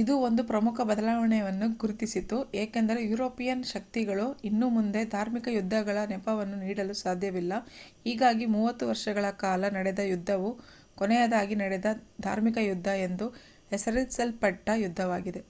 ಇದು 0.00 0.14
ಒಂದು 0.26 0.42
ಪ್ರಮುಖ 0.50 0.76
ಬದಲಾವಣೆಯನ್ನು 0.88 1.68
ಗುರುತಿಸಿತು 1.80 2.36
ಏಕೆಂದರೆ 2.60 3.00
ಯುರೋಪಿಯನ್ 3.04 3.64
ಶಕ್ತಿಗಳು 3.72 4.26
ಇನ್ನು 4.48 4.66
ಮುಂದೆ 4.76 5.02
ಧಾರ್ಮಿಕ 5.14 5.46
ಯುದ್ಧಗಳ 5.56 6.04
ನೆಪವನ್ನು 6.12 6.58
ನೀಡಲು 6.62 6.96
ಸಾಧ್ಯವಿಲ್ಲ 7.02 7.56
ಹೀಗಾಗಿ 8.06 8.46
ಮೂವತ್ತು 8.54 8.86
ವರ್ಷಗಳ 8.92 9.26
ಕಾಲ 9.42 9.72
ನಡೆದ 9.78 10.04
ಯುದ್ಧವು 10.10 10.52
ಕೊನೆಯದಾಗಿ 10.98 11.56
ನಡೆದ 11.64 11.90
ಧಾರ್ಮಿಕ 12.22 12.58
ಯುದ್ಧ 12.70 12.88
ಎಂದು 13.08 13.28
ಹೆಸರಿಸಲ್ಪಟ್ಟ 13.72 14.68
ಯುದ್ಧವಾಗಿದೆ 14.84 15.42